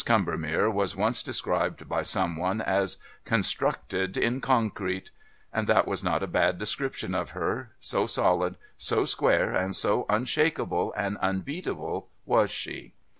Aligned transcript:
Combermere 0.03 0.67
was 0.67 0.95
once 0.95 1.21
described 1.21 1.87
by 1.87 2.01
some 2.01 2.35
one 2.35 2.59
as 2.59 2.97
"constructed 3.23 4.17
in 4.17 4.39
concrete"; 4.41 5.11
and 5.53 5.67
that 5.67 5.87
was 5.87 6.03
not 6.03 6.23
a 6.23 6.27
bad 6.27 6.57
description 6.57 7.13
of 7.13 7.37
her, 7.37 7.69
so 7.79 8.07
solid, 8.07 8.57
so 8.77 9.05
square 9.05 9.53
and 9.53 9.75
so 9.75 10.07
unshakable 10.09 10.91
and 10.97 11.19
unbeatable 11.19 12.09
was 12.25 12.49
she. 12.49 12.93